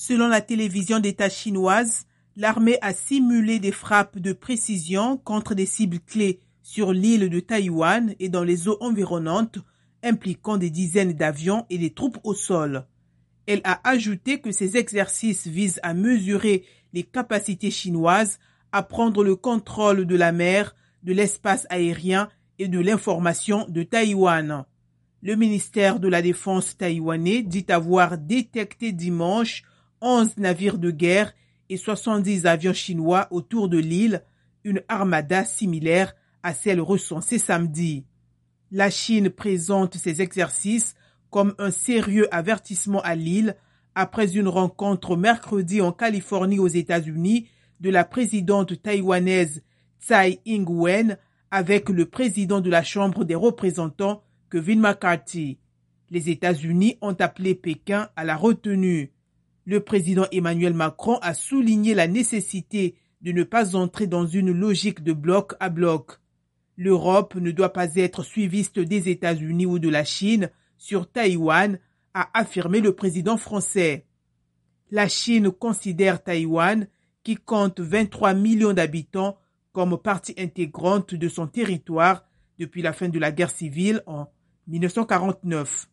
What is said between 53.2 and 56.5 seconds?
des représentants Kevin McCarthy. Les